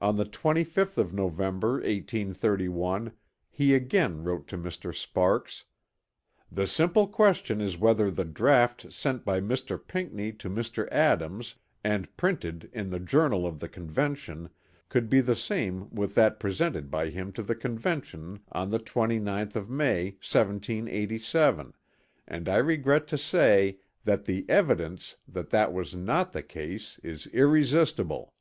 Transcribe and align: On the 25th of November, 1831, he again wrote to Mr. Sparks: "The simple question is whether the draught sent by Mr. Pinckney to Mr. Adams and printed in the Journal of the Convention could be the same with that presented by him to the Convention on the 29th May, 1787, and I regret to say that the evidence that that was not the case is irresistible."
On 0.00 0.16
the 0.16 0.24
25th 0.24 0.98
of 0.98 1.12
November, 1.14 1.74
1831, 1.74 3.12
he 3.48 3.74
again 3.76 4.24
wrote 4.24 4.48
to 4.48 4.58
Mr. 4.58 4.92
Sparks: 4.92 5.64
"The 6.50 6.66
simple 6.66 7.06
question 7.06 7.60
is 7.60 7.78
whether 7.78 8.10
the 8.10 8.24
draught 8.24 8.86
sent 8.92 9.24
by 9.24 9.38
Mr. 9.40 9.78
Pinckney 9.78 10.32
to 10.32 10.50
Mr. 10.50 10.90
Adams 10.90 11.54
and 11.84 12.16
printed 12.16 12.68
in 12.72 12.90
the 12.90 12.98
Journal 12.98 13.46
of 13.46 13.60
the 13.60 13.68
Convention 13.68 14.48
could 14.88 15.08
be 15.08 15.20
the 15.20 15.36
same 15.36 15.94
with 15.94 16.16
that 16.16 16.40
presented 16.40 16.90
by 16.90 17.10
him 17.10 17.30
to 17.34 17.44
the 17.44 17.54
Convention 17.54 18.40
on 18.50 18.70
the 18.70 18.80
29th 18.80 19.68
May, 19.68 20.06
1787, 20.16 21.72
and 22.26 22.48
I 22.48 22.56
regret 22.56 23.06
to 23.06 23.16
say 23.16 23.78
that 24.02 24.24
the 24.24 24.44
evidence 24.50 25.14
that 25.28 25.50
that 25.50 25.72
was 25.72 25.94
not 25.94 26.32
the 26.32 26.42
case 26.42 26.98
is 27.04 27.28
irresistible." 27.28 28.34